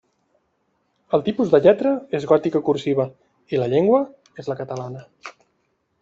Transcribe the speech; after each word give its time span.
El 1.17 1.23
tipus 1.25 1.49
de 1.51 1.59
lletra 1.65 1.91
és 2.19 2.25
gòtica 2.31 2.61
cursiva 2.69 3.05
i 3.55 3.59
la 3.61 3.67
llengua 3.75 3.99
és 4.45 4.49
la 4.53 4.57
catalana. 4.63 5.05